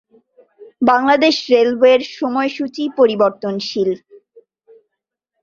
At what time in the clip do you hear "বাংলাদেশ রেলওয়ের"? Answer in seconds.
0.81-2.01